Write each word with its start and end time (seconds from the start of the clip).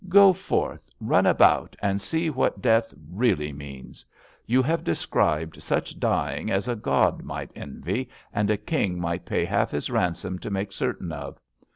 Go 0.09 0.33
forth, 0.33 0.89
run 0.99 1.27
about 1.27 1.75
and 1.79 2.01
see 2.01 2.31
what 2.31 2.59
death 2.59 2.91
really 3.11 3.53
means. 3.53 4.03
Tou 4.49 4.63
have 4.63 4.83
described 4.83 5.61
such 5.61 5.99
dying 5.99 6.49
as 6.49 6.67
a 6.67 6.75
god 6.75 7.21
might 7.23 7.51
envy 7.55 8.09
and 8.33 8.49
a 8.49 8.57
long 8.71 8.99
might 8.99 9.25
pay 9.25 9.45
half 9.45 9.69
his 9.69 9.91
ransom 9.91 10.39
to 10.39 10.49
make 10.49 10.71
certaia 10.71 11.11
of. 11.11 11.39